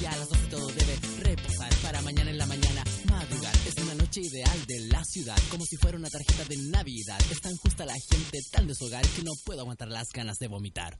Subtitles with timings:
[0.00, 3.54] Y a las 12 todo debe reposar para mañana en la mañana madrugar.
[3.66, 7.20] Es una noche ideal de la ciudad, como si fuera una tarjeta de Navidad.
[7.30, 10.98] Es tan justa la gente, tan deshogar, que no puedo aguantar las ganas de vomitar.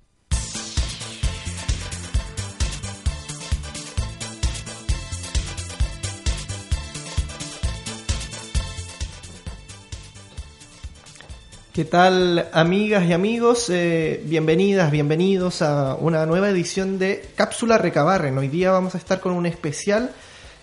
[11.72, 13.70] ¿Qué tal amigas y amigos?
[13.70, 18.36] Eh, bienvenidas, bienvenidos a una nueva edición de Cápsula Recabarren.
[18.36, 20.10] Hoy día vamos a estar con un especial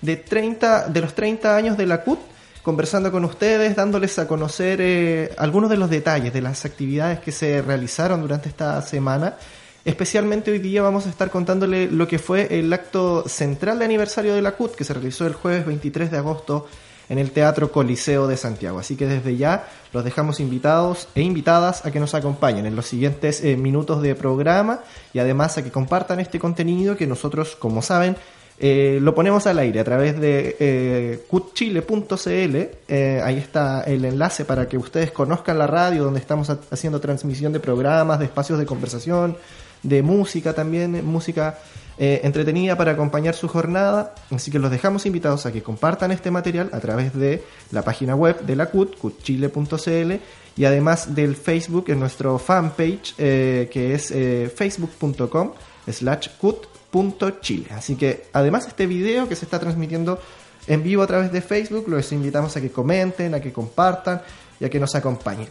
[0.01, 2.19] de, 30, de los 30 años de la CUT,
[2.61, 7.31] conversando con ustedes, dándoles a conocer eh, algunos de los detalles de las actividades que
[7.31, 9.37] se realizaron durante esta semana.
[9.85, 14.35] Especialmente hoy día vamos a estar contándole lo que fue el acto central de aniversario
[14.35, 16.67] de la CUT, que se realizó el jueves 23 de agosto
[17.09, 18.79] en el Teatro Coliseo de Santiago.
[18.79, 22.85] Así que desde ya los dejamos invitados e invitadas a que nos acompañen en los
[22.85, 24.81] siguientes eh, minutos de programa
[25.13, 28.15] y además a que compartan este contenido que nosotros, como saben,
[28.59, 32.55] eh, lo ponemos al aire a través de eh, cutchile.cl.
[32.87, 37.53] Eh, ahí está el enlace para que ustedes conozcan la radio donde estamos haciendo transmisión
[37.53, 39.37] de programas, de espacios de conversación,
[39.83, 41.59] de música también, música
[41.99, 44.13] eh, entretenida para acompañar su jornada.
[44.29, 48.15] Así que los dejamos invitados a que compartan este material a través de la página
[48.15, 50.13] web de la CUT, cutchile.cl,
[50.55, 55.53] y además del Facebook en nuestro fanpage, eh, que es eh, facebook.com
[55.91, 57.67] slash cut.chile.
[57.71, 60.19] Así que además este video que se está transmitiendo
[60.67, 64.21] en vivo a través de Facebook, los invitamos a que comenten, a que compartan
[64.59, 65.47] y a que nos acompañen.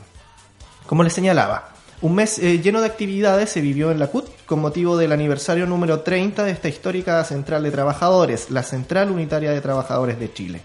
[0.87, 4.61] Como les señalaba, un mes eh, lleno de actividades se vivió en la CUT con
[4.61, 9.63] motivo del aniversario número 30 de esta histórica Central de Trabajadores, la Central Unitaria de
[9.63, 10.61] Trabajadores de Chile.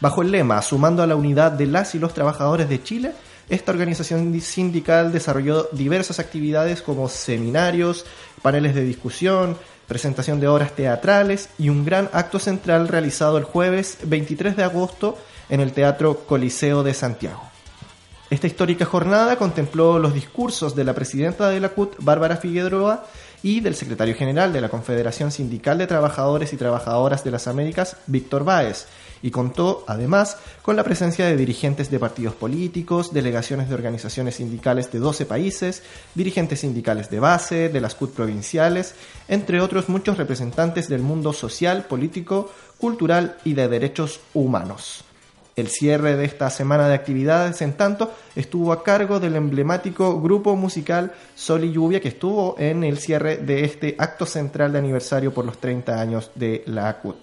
[0.00, 3.12] Bajo el lema Sumando a la unidad de las y los trabajadores de Chile,
[3.48, 8.04] esta organización sindical desarrolló diversas actividades como seminarios,
[8.42, 13.98] paneles de discusión, presentación de obras teatrales y un gran acto central realizado el jueves
[14.02, 15.16] 23 de agosto
[15.48, 17.55] en el Teatro Coliseo de Santiago.
[18.28, 23.06] Esta histórica jornada contempló los discursos de la presidenta de la CUT, Bárbara Figueroa,
[23.40, 27.96] y del secretario general de la Confederación Sindical de Trabajadores y Trabajadoras de las Américas,
[28.08, 28.86] Víctor Báez,
[29.22, 34.90] y contó además con la presencia de dirigentes de partidos políticos, delegaciones de organizaciones sindicales
[34.90, 35.84] de 12 países,
[36.16, 38.96] dirigentes sindicales de base, de las CUT provinciales,
[39.28, 45.05] entre otros muchos representantes del mundo social, político, cultural y de derechos humanos.
[45.56, 50.54] El cierre de esta semana de actividades, en tanto, estuvo a cargo del emblemático grupo
[50.54, 55.32] musical Sol y Lluvia, que estuvo en el cierre de este acto central de aniversario
[55.32, 57.16] por los 30 años de la CUT.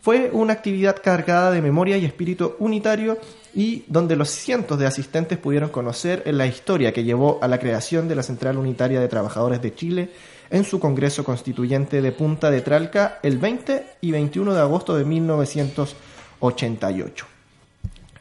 [0.00, 3.18] Fue una actividad cargada de memoria y espíritu unitario
[3.52, 8.06] y donde los cientos de asistentes pudieron conocer la historia que llevó a la creación
[8.06, 10.10] de la Central Unitaria de Trabajadores de Chile
[10.48, 15.04] en su Congreso Constituyente de Punta de Tralca el 20 y 21 de agosto de
[15.04, 17.33] 1988.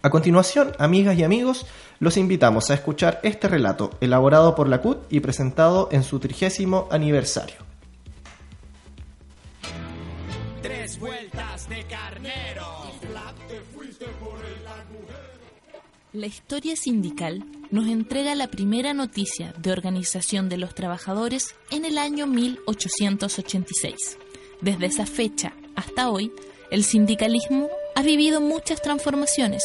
[0.05, 1.65] A continuación, amigas y amigos,
[1.99, 6.89] los invitamos a escuchar este relato elaborado por la CUT y presentado en su trigésimo
[6.91, 7.55] aniversario.
[10.61, 12.83] Tres vueltas de carnero.
[16.11, 21.97] La historia sindical nos entrega la primera noticia de organización de los trabajadores en el
[21.97, 24.19] año 1886.
[24.61, 26.31] Desde esa fecha hasta hoy,
[26.69, 29.63] el sindicalismo ha vivido muchas transformaciones,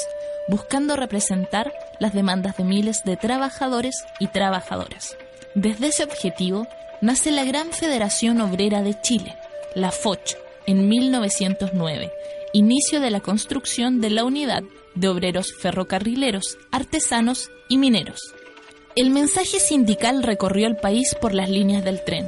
[0.48, 5.16] buscando representar las demandas de miles de trabajadores y trabajadoras.
[5.54, 6.66] Desde ese objetivo
[7.00, 9.36] nace la Gran Federación Obrera de Chile,
[9.74, 10.36] la FOCH,
[10.66, 12.12] en 1909,
[12.52, 14.62] inicio de la construcción de la unidad
[14.94, 18.34] de obreros ferrocarrileros, artesanos y mineros.
[18.96, 22.26] El mensaje sindical recorrió el país por las líneas del tren,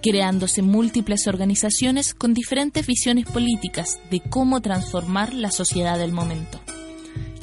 [0.00, 6.60] creándose múltiples organizaciones con diferentes visiones políticas de cómo transformar la sociedad del momento,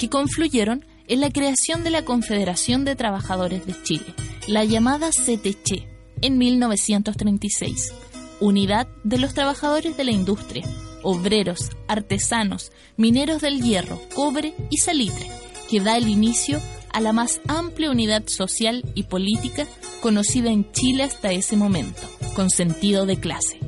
[0.02, 4.14] que confluyeron en la creación de la Confederación de Trabajadores de Chile,
[4.48, 5.86] la llamada CTC,
[6.22, 7.94] en 1936,
[8.40, 10.64] Unidad de los Trabajadores de la Industria,
[11.04, 15.28] obreros, artesanos, mineros del hierro, cobre y salitre,
[15.70, 16.60] que da el inicio
[16.92, 19.68] a la más amplia unidad social y política
[20.00, 22.02] conocida en Chile hasta ese momento,
[22.34, 23.60] con sentido de clase.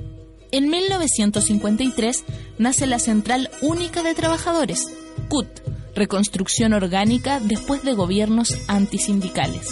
[0.50, 2.24] En 1953
[2.58, 4.88] nace la Central Única de Trabajadores,
[5.28, 5.46] CUT,
[5.94, 9.68] Reconstrucción Orgánica después de gobiernos antisindicales.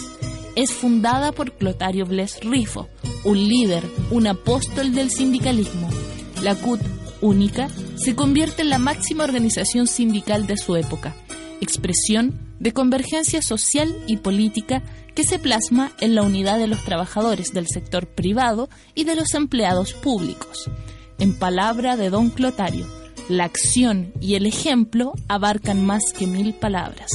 [0.55, 2.89] Es fundada por Clotario Bles Rifo,
[3.23, 5.89] un líder, un apóstol del sindicalismo.
[6.41, 6.81] La CUT
[7.23, 11.15] única, se convierte en la máxima organización sindical de su época,
[11.61, 14.83] expresión de convergencia social y política
[15.15, 19.33] que se plasma en la unidad de los trabajadores del sector privado y de los
[19.33, 20.69] empleados públicos.
[21.19, 22.85] en palabra de don Clotario,
[23.29, 27.11] la acción y el ejemplo abarcan más que mil palabras.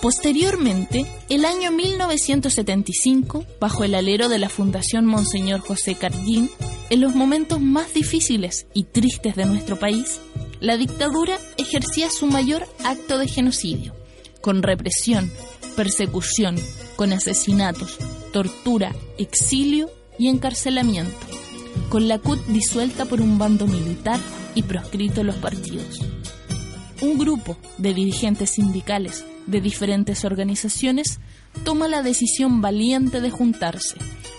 [0.00, 6.50] Posteriormente, el año 1975, bajo el alero de la Fundación Monseñor José Cardín,
[6.88, 10.20] en los momentos más difíciles y tristes de nuestro país,
[10.60, 13.94] la dictadura ejercía su mayor acto de genocidio,
[14.40, 15.32] con represión,
[15.76, 16.56] persecución,
[16.94, 17.98] con asesinatos,
[18.32, 21.26] tortura, exilio y encarcelamiento,
[21.88, 24.20] con la CUT disuelta por un bando militar
[24.58, 26.00] y proscrito los partidos.
[27.00, 31.20] Un grupo de dirigentes sindicales de diferentes organizaciones
[31.62, 33.94] toma la decisión valiente de juntarse,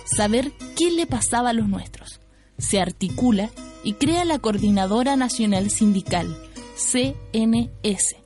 [0.06, 2.20] saber qué le pasaba a los nuestros.
[2.58, 3.50] Se articula
[3.82, 6.38] y crea la Coordinadora Nacional Sindical,
[6.76, 8.18] CNS,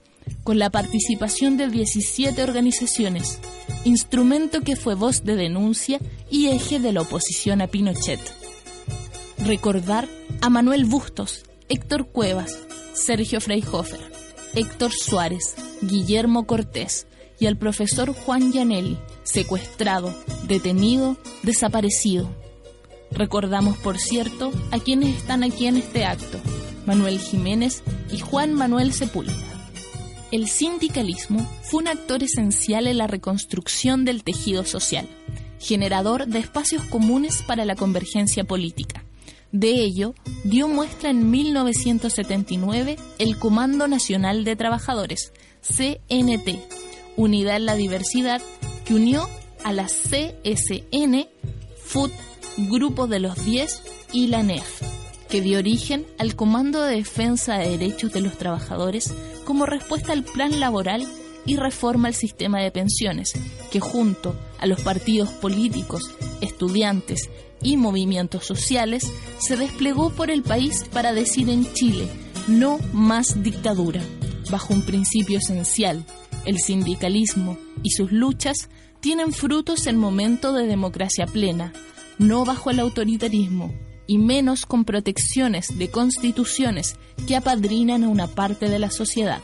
[0.44, 3.38] con la participación de 17 organizaciones,
[3.84, 6.00] instrumento que fue voz de denuncia
[6.32, 8.20] y eje de la oposición a Pinochet.
[9.46, 10.08] Recordar
[10.42, 11.44] a Manuel Bustos,
[11.74, 12.60] Héctor Cuevas,
[12.94, 14.00] Sergio Freihofer,
[14.54, 17.08] Héctor Suárez, Guillermo Cortés
[17.40, 22.30] y al profesor Juan Llanelli, secuestrado, detenido, desaparecido.
[23.10, 26.38] Recordamos, por cierto, a quienes están aquí en este acto,
[26.86, 27.82] Manuel Jiménez
[28.12, 29.66] y Juan Manuel Sepúlveda.
[30.32, 35.08] El sindicalismo fue un actor esencial en la reconstrucción del tejido social,
[35.58, 39.04] generador de espacios comunes para la convergencia política.
[39.54, 46.60] De ello dio muestra en 1979 el Comando Nacional de Trabajadores, CNT,
[47.18, 48.42] Unidad en la Diversidad,
[48.84, 49.30] que unió
[49.64, 51.28] a la CSN,
[51.86, 52.12] FUT,
[52.58, 54.82] Grupo de los 10 y la NEF,
[55.30, 59.14] que dio origen al Comando de Defensa de Derechos de los Trabajadores
[59.46, 61.08] como respuesta al plan laboral
[61.46, 63.34] y reforma al sistema de pensiones,
[63.72, 66.10] que junto a los partidos políticos,
[66.42, 67.30] estudiantes
[67.64, 72.08] y movimientos sociales se desplegó por el país para decir en Chile
[72.48, 74.02] no más dictadura
[74.52, 76.06] bajo un principio esencial,
[76.46, 78.70] el sindicalismo y sus luchas
[79.00, 81.74] tienen frutos en momento de democracia plena,
[82.18, 83.74] no bajo el autoritarismo,
[84.06, 89.42] y menos con protecciones de constituciones que apadrinan a una parte de la sociedad.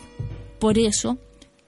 [0.59, 1.17] Por eso,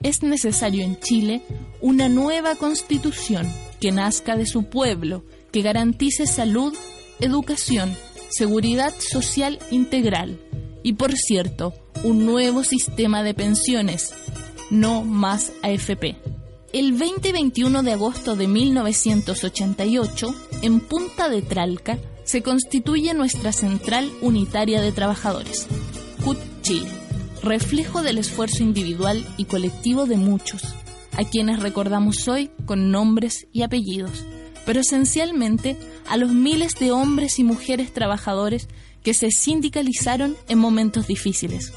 [0.02, 1.42] es necesario en Chile
[1.80, 6.74] una nueva constitución que nazca de su pueblo, que garantice salud,
[7.20, 7.96] educación,
[8.30, 10.40] seguridad social integral
[10.84, 14.14] y, por cierto, un nuevo sistema de pensiones,
[14.70, 16.16] no más AFP.
[16.74, 24.80] El 20-21 de agosto de 1988, en Punta de Tralca, se constituye nuestra Central Unitaria
[24.80, 25.68] de Trabajadores,
[26.24, 26.88] CUT Chile,
[27.44, 30.62] reflejo del esfuerzo individual y colectivo de muchos,
[31.18, 34.24] a quienes recordamos hoy con nombres y apellidos,
[34.66, 35.78] pero esencialmente
[36.08, 38.68] a los miles de hombres y mujeres trabajadores
[39.04, 41.74] que se sindicalizaron en momentos difíciles,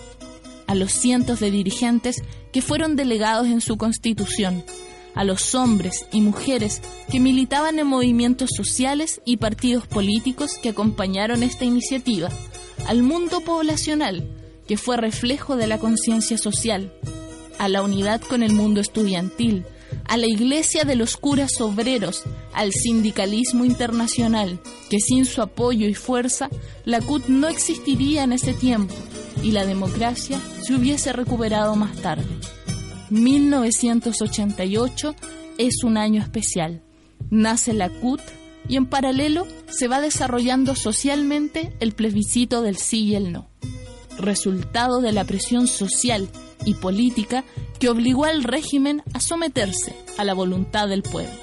[0.67, 2.23] a los cientos de dirigentes
[2.53, 4.65] que fueron delegados en su constitución,
[5.15, 11.43] a los hombres y mujeres que militaban en movimientos sociales y partidos políticos que acompañaron
[11.43, 12.29] esta iniciativa,
[12.87, 14.29] al mundo poblacional,
[14.67, 16.93] que fue reflejo de la conciencia social,
[17.59, 19.65] a la unidad con el mundo estudiantil,
[20.07, 24.59] a la Iglesia de los curas obreros, al sindicalismo internacional,
[24.91, 26.51] que sin su apoyo y fuerza,
[26.85, 28.95] la CUT no existiría en ese tiempo
[29.43, 32.27] y la democracia se hubiese recuperado más tarde.
[33.11, 35.15] 1988
[35.59, 36.83] es un año especial.
[37.31, 38.21] Nace la CUT
[38.69, 43.49] y en paralelo se va desarrollando socialmente el plebiscito del sí y el no,
[44.19, 46.29] resultado de la presión social
[46.65, 47.45] y política
[47.79, 51.35] que obligó al régimen a someterse a la voluntad del pueblo.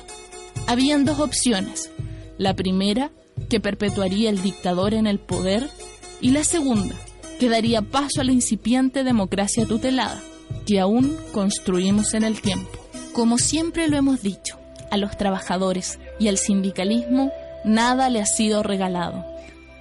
[0.67, 1.89] Habían dos opciones.
[2.37, 3.11] La primera,
[3.49, 5.69] que perpetuaría el dictador en el poder,
[6.21, 6.95] y la segunda,
[7.39, 10.21] que daría paso a la incipiente democracia tutelada,
[10.65, 12.69] que aún construimos en el tiempo.
[13.13, 14.57] Como siempre lo hemos dicho,
[14.91, 17.31] a los trabajadores y al sindicalismo
[17.65, 19.25] nada le ha sido regalado.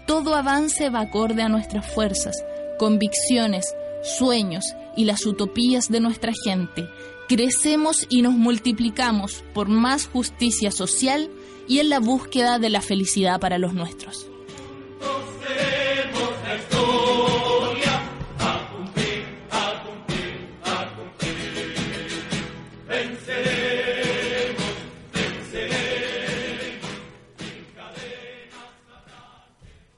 [0.06, 2.42] Todo avance va acorde a nuestras fuerzas,
[2.78, 6.88] convicciones, sueños y las utopías de nuestra gente.
[7.28, 11.30] Crecemos y nos multiplicamos por más justicia social
[11.68, 14.29] y en la búsqueda de la felicidad para los nuestros.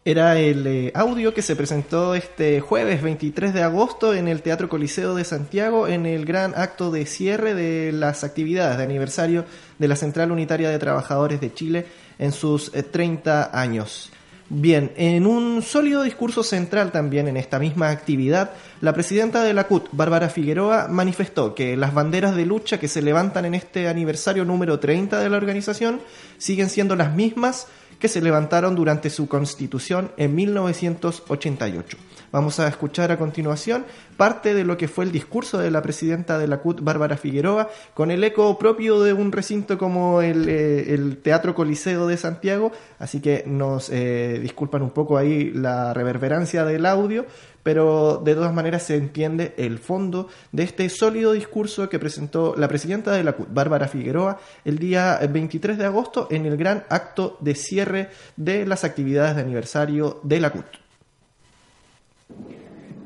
[0.04, 4.68] Era el eh, audio que se presentó este jueves 23 de agosto en el Teatro
[4.68, 9.44] Coliseo de Santiago en el gran acto de cierre de las actividades de aniversario
[9.78, 11.87] de la Central Unitaria de Trabajadores de Chile
[12.18, 14.11] en sus 30 eh, años.
[14.49, 19.68] Bien, en un sólido discurso central también en esta misma actividad, la presidenta de la
[19.68, 24.44] CUT, Bárbara Figueroa, manifestó que las banderas de lucha que se levantan en este aniversario
[24.44, 26.00] número 30 de la organización
[26.38, 27.68] siguen siendo las mismas
[28.02, 31.97] que se levantaron durante su constitución en 1988.
[32.32, 33.85] Vamos a escuchar a continuación
[34.16, 37.71] parte de lo que fue el discurso de la presidenta de la CUT, Bárbara Figueroa,
[37.94, 43.21] con el eco propio de un recinto como el, eh, Teatro Coliseo de Santiago, así
[43.21, 47.25] que nos eh, disculpan un poco ahí la reverberancia del audio,
[47.62, 52.69] pero de todas maneras se entiende el fondo de este sólido discurso que presentó la
[52.69, 57.37] presidenta de la CUT, Bárbara Figueroa, el día 23 de agosto en el gran acto
[57.40, 60.64] de cierre de las actividades de aniversario de la CUT.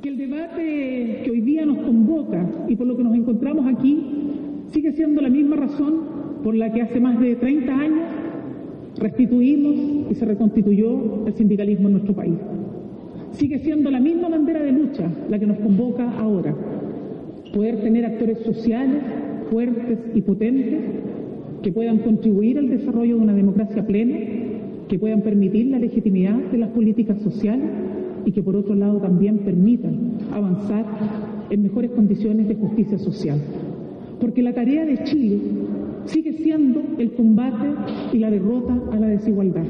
[0.03, 4.65] Que el debate que hoy día nos convoca y por lo que nos encontramos aquí
[4.73, 8.09] sigue siendo la misma razón por la que hace más de 30 años
[8.99, 12.35] restituimos y se reconstituyó el sindicalismo en nuestro país
[13.33, 16.55] sigue siendo la misma bandera de lucha la que nos convoca ahora.
[17.53, 19.03] Poder tener actores sociales
[19.51, 20.81] fuertes y potentes
[21.63, 24.19] que puedan contribuir al desarrollo de una democracia plena,
[24.89, 27.69] que puedan permitir la legitimidad de las políticas sociales
[28.25, 30.85] y que por otro lado también permitan avanzar
[31.51, 33.41] en mejores condiciones de justicia social.
[34.21, 35.39] Porque la tarea de Chile
[36.07, 37.67] sigue siendo el combate
[38.13, 39.65] y la derrota a la desigualdad.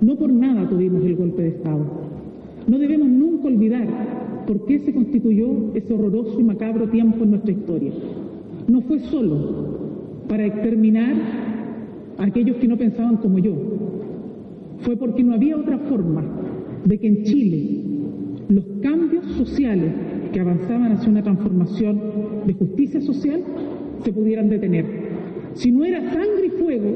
[0.00, 2.07] No por nada tuvimos el golpe de Estado.
[2.68, 3.88] No debemos nunca olvidar
[4.46, 7.92] por qué se constituyó ese horroroso y macabro tiempo en nuestra historia.
[8.68, 11.14] No fue solo para exterminar
[12.18, 13.54] a aquellos que no pensaban como yo.
[14.80, 16.24] Fue porque no había otra forma
[16.84, 17.80] de que en Chile
[18.50, 19.92] los cambios sociales
[20.32, 22.00] que avanzaban hacia una transformación
[22.46, 23.42] de justicia social
[24.04, 24.84] se pudieran detener.
[25.54, 26.90] Si no era sangre y fuego,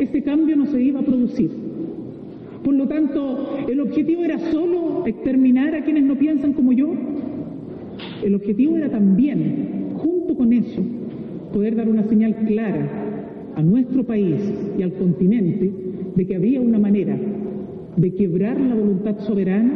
[0.00, 1.50] ese cambio no se iba a producir.
[2.64, 6.94] Por lo tanto, ¿el objetivo era solo exterminar a quienes no piensan como yo?
[8.24, 10.82] El objetivo era también, junto con eso,
[11.52, 12.88] poder dar una señal clara
[13.54, 14.40] a nuestro país
[14.78, 15.70] y al continente
[16.16, 17.18] de que había una manera
[17.96, 19.74] de quebrar la voluntad soberana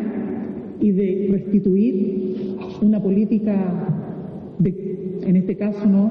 [0.80, 3.54] y de restituir una política,
[4.58, 6.10] de, en este caso no,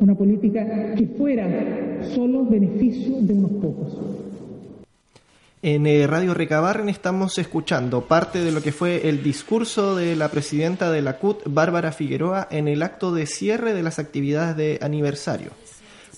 [0.00, 4.13] una política que fuera solo beneficio de unos pocos.
[5.66, 10.28] En eh, Radio Recabarren estamos escuchando parte de lo que fue el discurso de la
[10.28, 14.78] presidenta de la CUT, Bárbara Figueroa, en el acto de cierre de las actividades de
[14.82, 15.52] aniversario.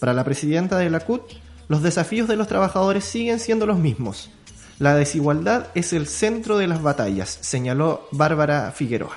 [0.01, 1.23] Para la presidenta de la CUT,
[1.69, 4.33] los desafíos de los trabajadores siguen siendo los mismos.
[4.81, 9.15] La desigualdad es el centro de las batallas, señaló Bárbara Figueroa.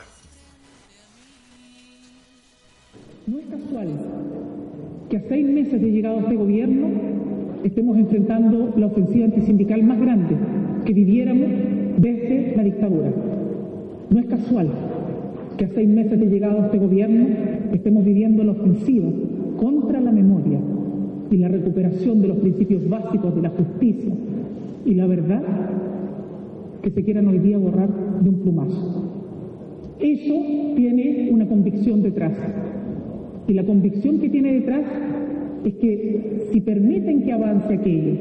[3.26, 4.00] No es casual
[5.10, 7.29] que a seis meses de llegado a este gobierno
[7.64, 10.36] estemos enfrentando la ofensiva antisindical más grande
[10.86, 11.48] que viviéramos
[11.98, 13.12] desde la dictadura.
[14.10, 14.70] No es casual
[15.58, 17.28] que a seis meses de llegado a este gobierno
[17.74, 19.10] estemos viviendo la ofensiva
[19.58, 20.60] contra la memoria
[21.30, 24.12] y la recuperación de los principios básicos de la justicia
[24.86, 25.44] y la verdad
[26.82, 27.90] que se quieran hoy día borrar
[28.22, 29.10] de un plumazo.
[30.00, 30.34] Eso
[30.76, 32.34] tiene una convicción detrás.
[33.48, 34.84] Y la convicción que tiene detrás
[35.66, 38.16] es que si permiten que avance aquello,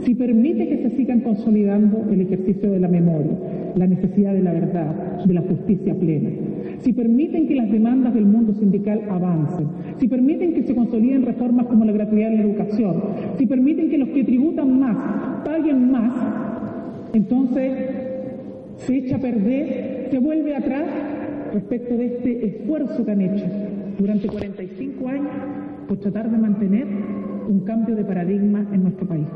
[0.00, 3.32] si permite que se sigan consolidando el ejercicio de la memoria,
[3.74, 6.30] la necesidad de la verdad, de la justicia plena,
[6.78, 9.66] si permiten que las demandas del mundo sindical avancen,
[9.96, 13.02] si permiten que se consoliden reformas como la gratuidad en la educación,
[13.36, 16.12] si permiten que los que tributan más paguen más,
[17.12, 17.72] entonces
[18.76, 20.86] se echa a perder, se vuelve atrás
[21.52, 23.44] respecto de este esfuerzo que han hecho
[23.98, 25.57] durante 45 años
[25.88, 29.26] por tratar de mantener un cambio de paradigma en nuestro país.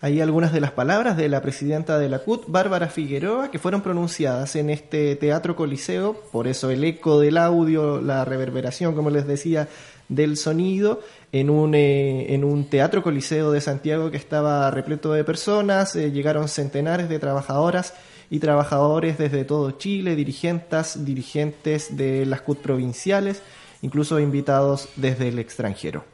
[0.00, 3.82] Hay algunas de las palabras de la presidenta de la CUT, Bárbara Figueroa, que fueron
[3.82, 9.28] pronunciadas en este teatro coliseo, por eso el eco del audio, la reverberación, como les
[9.28, 9.68] decía,
[10.08, 11.00] del sonido,
[11.30, 16.10] en un, eh, en un teatro coliseo de Santiago que estaba repleto de personas, eh,
[16.10, 17.94] llegaron centenares de trabajadoras
[18.28, 23.40] y trabajadores desde todo Chile, dirigentes, dirigentes de las CUT provinciales,
[23.82, 26.04] incluso invitados desde el extranjero.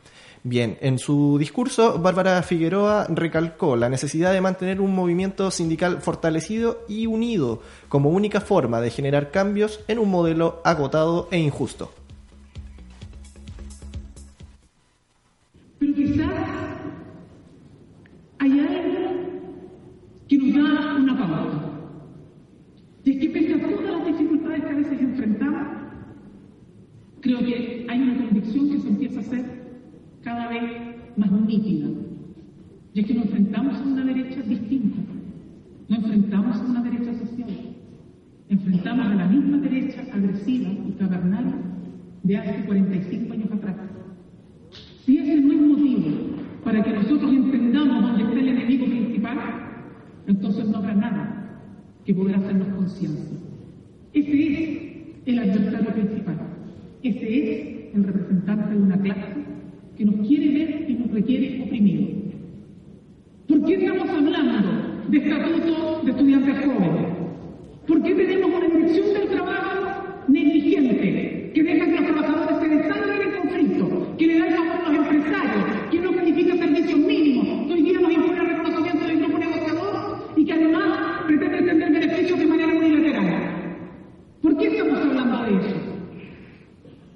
[0.45, 6.85] Bien, en su discurso, Bárbara Figueroa recalcó la necesidad de mantener un movimiento sindical fortalecido
[6.89, 11.93] y unido como única forma de generar cambios en un modelo agotado e injusto.
[27.21, 29.45] Creo que hay una convicción que se empieza a hacer
[30.23, 30.63] cada vez
[31.17, 31.89] más nítida.
[32.95, 34.99] Y es que nos enfrentamos a una derecha distinta,
[35.89, 37.49] No enfrentamos a una derecha social,
[38.49, 41.55] enfrentamos a la misma derecha agresiva y cavernaria
[42.23, 43.77] de hace 45 años atrás.
[45.05, 46.11] Si ese no es motivo
[46.65, 49.39] para que nosotros entendamos dónde está el enemigo principal,
[50.27, 51.39] entonces no habrá nada
[52.05, 53.39] que podrá hacernos conciencia.
[54.13, 54.83] Ese es
[55.27, 56.48] el adversario principal.
[57.03, 59.35] Ese es el representante de una clase
[59.97, 62.19] que nos quiere ver y nos requiere oprimidos.
[63.49, 67.07] ¿Por qué estamos hablando de estatuto de estudiantes jóvenes?
[67.87, 73.23] ¿Por qué tenemos una dirección del trabajo negligente que deja que los trabajadores se desangren
[73.23, 77.67] en conflicto, que le da el favor a los empresarios, que no califica servicios mínimos,
[77.67, 81.93] que hoy día nos impone el reconocimiento del grupo negociador y que además pretende extender
[81.93, 83.79] beneficios de manera unilateral?
[84.43, 85.77] ¿Por qué estamos hablando de eso?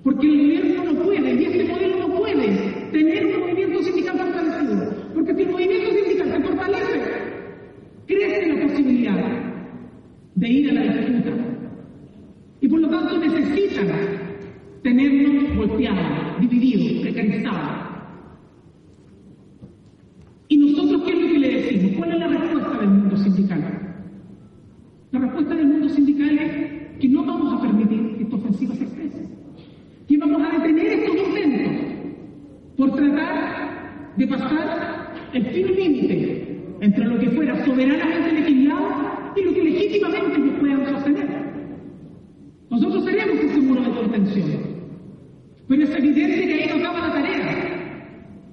[0.03, 4.95] Porque el gobierno no puede, y este modelo no puede, tener un movimiento sindical fortalecido.
[5.15, 7.01] Porque si el movimiento sindical se fortalece,
[8.07, 9.43] crece la posibilidad
[10.35, 11.31] de ir a la disputa.
[12.61, 13.89] Y por lo tanto necesitan
[14.83, 17.83] tenernos golpeados, divididos, precarizados.
[20.49, 21.93] ¿Y nosotros qué es lo que le decimos?
[21.97, 23.95] ¿Cuál es la respuesta del mundo sindical?
[25.13, 28.85] La respuesta del mundo sindical es que no vamos a permitir que esta ofensiva se
[28.85, 29.29] exprese,
[30.09, 31.93] que vamos a detener estos intentos
[32.77, 39.55] por tratar de pasar el fino límite entre lo que fuera soberanamente legislado y lo
[39.55, 41.53] que legítimamente ellos puedan sostener.
[42.71, 44.61] Nosotros seremos ese muro de contención,
[45.69, 47.73] pero es evidente que ahí no acaba la tarea,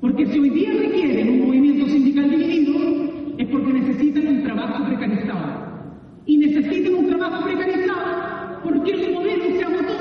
[0.01, 2.79] porque si hoy día requieren un movimiento sindical dividido,
[3.37, 5.69] es porque necesitan un trabajo precarizado.
[6.25, 9.97] Y necesitan un trabajo precarizado porque el modelo se agotó,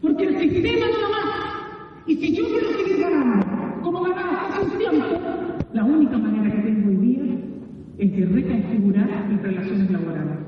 [0.00, 2.06] porque el sistema no da más.
[2.06, 3.46] Y si yo quiero seguir ganando,
[3.82, 5.06] como ganaba hace un tiempo,
[5.72, 7.22] la única manera que tengo hoy día
[7.98, 10.38] es de reconfigurar mis relaciones laborales.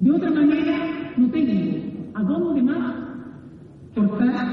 [0.00, 2.94] De otra manera, no tengo a dónde más
[3.94, 4.46] cortar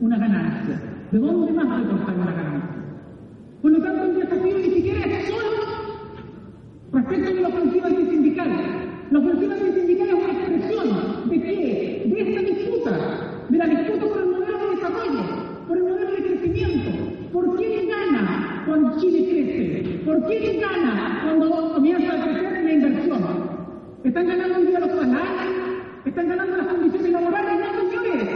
[0.00, 0.80] una ganancia.
[1.10, 2.70] ¿De dónde más voy a cortar una ganancia?
[3.62, 5.50] Por lo tanto, el desafío ni siquiera es solo
[6.92, 8.50] respecto de la ofensiva antisindical.
[9.10, 12.02] La ofensiva antisindical es una expresión de qué?
[12.06, 12.98] De esta disputa,
[13.48, 15.22] de la disputa por el modelo de desarrollo,
[15.66, 16.90] por el modelo de crecimiento.
[17.32, 19.98] ¿Por quién gana cuando Chile crece?
[20.04, 23.20] ¿Por quién gana cuando comienza a crecer la inversión?
[24.04, 25.69] ¿Están ganando un día los salarios?
[26.04, 27.60] ¿Están ganando las condiciones laborales?
[27.60, 28.28] No, señores.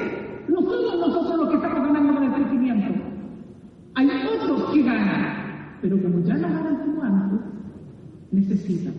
[0.48, 2.94] No somos nosotros los que estamos ganando con el crecimiento.
[3.94, 7.40] Hay otros que ganan, pero como ya no ganan como antes,
[8.32, 8.94] necesitan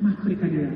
[0.00, 0.70] más precariedad.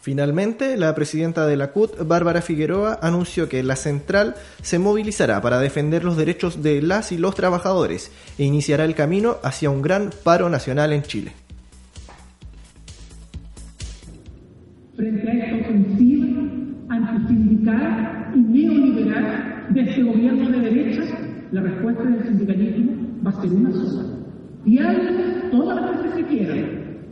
[0.00, 5.58] Finalmente, la presidenta de la CUT, Bárbara Figueroa, anunció que la central se movilizará para
[5.58, 10.10] defender los derechos de las y los trabajadores e iniciará el camino hacia un gran
[10.22, 11.32] paro nacional en Chile.
[14.96, 16.26] Frente a esta ofensiva
[16.88, 21.02] antisindical y neoliberal de este gobierno de derecha,
[21.52, 22.92] la respuesta del sindicalismo
[23.26, 24.04] va a ser una sola.
[24.64, 25.10] Diálogo
[25.50, 26.66] todas las veces que quieran,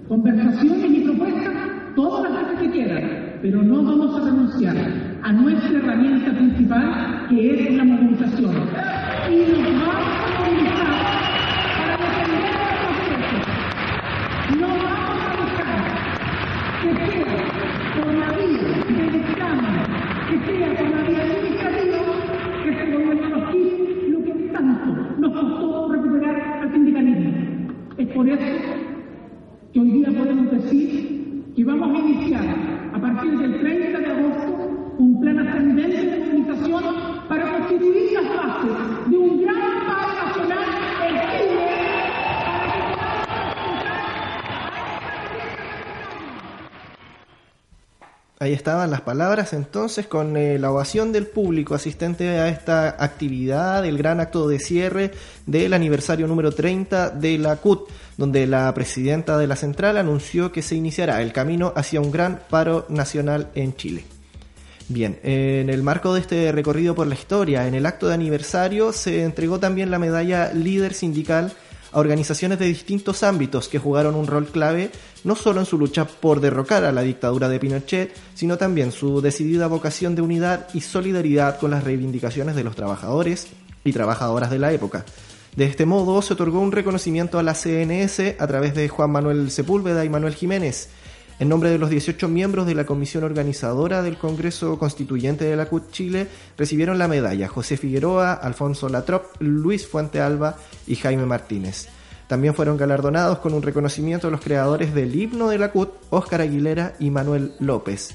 [0.08, 1.52] conversaciones y propuestas
[1.94, 3.10] todas las veces que quieran,
[3.42, 4.76] pero no vamos a renunciar
[5.22, 8.54] a nuestra herramienta principal que es la movilización.
[9.30, 10.94] Y nos vamos a movilizar
[11.78, 13.46] para defender nuestros derechos.
[14.60, 15.82] No vamos a dejar
[16.82, 17.32] que sea
[17.96, 19.76] por la vía del examen,
[20.28, 21.98] que sea por la vía administrativa,
[22.62, 27.32] que este gobierno nos quite lo que tanto nos costó recuperar al sindicalismo.
[27.98, 28.82] Es por eso
[29.72, 31.12] que hoy día podemos decir
[31.54, 32.44] que vamos a iniciar
[32.94, 36.84] a partir del 30 de agosto un plan ascendente de movilización
[37.28, 40.64] para constituir las bases de un gran paro nacional
[41.08, 41.82] en Chile
[48.52, 53.98] Estaban las palabras entonces con eh, la ovación del público asistente a esta actividad, el
[53.98, 55.10] gran acto de cierre
[55.46, 60.62] del aniversario número 30 de la CUT, donde la presidenta de la central anunció que
[60.62, 64.04] se iniciará el camino hacia un gran paro nacional en Chile.
[64.88, 68.92] Bien, en el marco de este recorrido por la historia, en el acto de aniversario
[68.92, 71.52] se entregó también la medalla líder sindical
[71.92, 74.90] a organizaciones de distintos ámbitos que jugaron un rol clave
[75.24, 79.20] no solo en su lucha por derrocar a la dictadura de Pinochet, sino también su
[79.20, 83.48] decidida vocación de unidad y solidaridad con las reivindicaciones de los trabajadores
[83.84, 85.04] y trabajadoras de la época.
[85.56, 89.50] De este modo se otorgó un reconocimiento a la CNS a través de Juan Manuel
[89.50, 90.88] Sepúlveda y Manuel Jiménez,
[91.42, 95.66] en nombre de los 18 miembros de la comisión organizadora del Congreso Constituyente de la
[95.66, 101.88] CUT Chile, recibieron la medalla José Figueroa, Alfonso Latrop, Luis Fuente Alba y Jaime Martínez.
[102.28, 106.42] También fueron galardonados con un reconocimiento a los creadores del himno de la CUT, Óscar
[106.42, 108.10] Aguilera y Manuel López.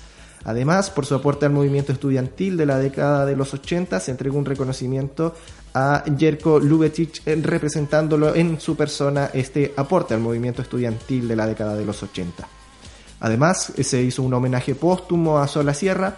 [0.46, 4.38] Además, por su aporte al movimiento estudiantil de la década de los 80, se entregó
[4.38, 5.36] un reconocimiento
[5.74, 11.46] a Jerko Lubetich eh, representándolo en su persona este aporte al movimiento estudiantil de la
[11.46, 12.48] década de los 80.
[13.20, 16.18] Además, se hizo un homenaje póstumo a Sola Sierra,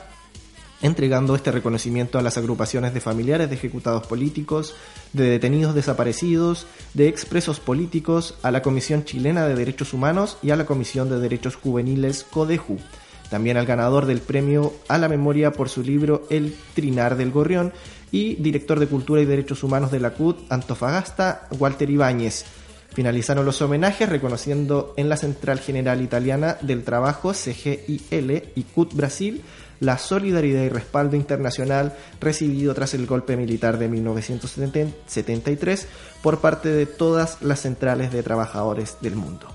[0.81, 4.75] entregando este reconocimiento a las agrupaciones de familiares de ejecutados políticos,
[5.13, 10.55] de detenidos desaparecidos, de expresos políticos, a la Comisión Chilena de Derechos Humanos y a
[10.55, 12.77] la Comisión de Derechos Juveniles CODEJU
[13.29, 17.71] también al ganador del premio a la memoria por su libro El Trinar del Gorrión
[18.12, 22.45] y director de Cultura y Derechos Humanos de la CUT Antofagasta, Walter Ibáñez.
[22.93, 29.43] Finalizaron los homenajes reconociendo en la Central General Italiana del Trabajo CGIL y CUT Brasil
[29.80, 35.88] la solidaridad y respaldo internacional recibido tras el golpe militar de 1973
[36.21, 39.47] por parte de todas las centrales de trabajadores del mundo.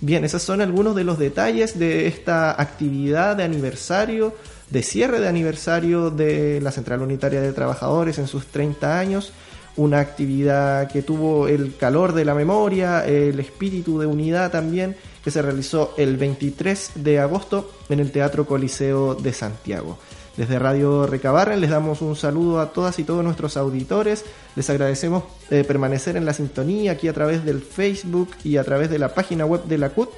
[0.00, 4.34] Bien, esos son algunos de los detalles de esta actividad de aniversario,
[4.70, 9.32] de cierre de aniversario de la Central Unitaria de Trabajadores en sus 30 años.
[9.78, 15.30] Una actividad que tuvo el calor de la memoria, el espíritu de unidad también, que
[15.30, 19.96] se realizó el 23 de agosto en el Teatro Coliseo de Santiago.
[20.36, 24.24] Desde Radio Recabarren les damos un saludo a todas y todos nuestros auditores.
[24.56, 28.90] Les agradecemos eh, permanecer en la sintonía aquí a través del Facebook y a través
[28.90, 30.10] de la página web de la CUT.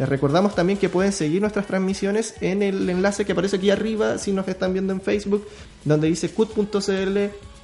[0.00, 4.18] Les recordamos también que pueden seguir nuestras transmisiones en el enlace que aparece aquí arriba
[4.18, 5.46] si nos están viendo en Facebook,
[5.84, 7.18] donde dice cut.cl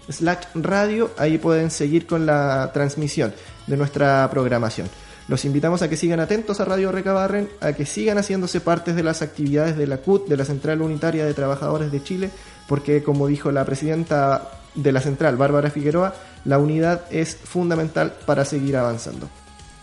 [0.09, 1.11] slash radio.
[1.19, 3.35] Ahí pueden seguir con la transmisión
[3.67, 4.89] de nuestra programación.
[5.29, 9.05] Los invitamos a que sigan atentos a Radio Recabarren, a que sigan haciéndose partes de
[9.05, 12.31] las actividades de la CUT, de la Central Unitaria de Trabajadores de Chile,
[12.67, 18.45] porque como dijo la presidenta de la Central, Bárbara Figueroa, la unidad es fundamental para
[18.45, 19.29] seguir avanzando.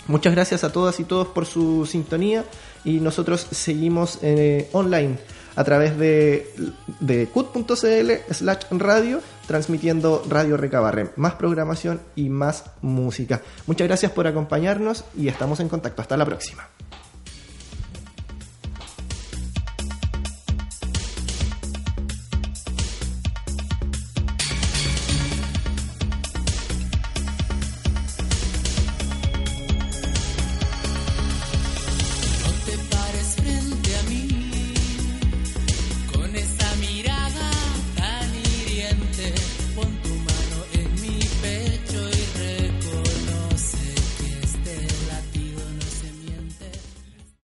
[0.07, 2.43] Muchas gracias a todas y todos por su sintonía
[2.83, 5.17] y nosotros seguimos eh, online
[5.57, 11.09] a través de, cut.cl slash radio, transmitiendo Radio Recabarren.
[11.15, 13.41] Más programación y más música.
[13.65, 16.03] Muchas gracias por acompañarnos y estamos en contacto.
[16.03, 16.69] Hasta la próxima.